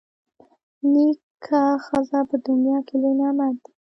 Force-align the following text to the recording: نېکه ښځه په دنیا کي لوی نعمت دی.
نېکه 0.91 1.61
ښځه 1.85 2.19
په 2.29 2.35
دنیا 2.47 2.77
کي 2.87 2.95
لوی 3.01 3.13
نعمت 3.19 3.55
دی. 3.63 3.69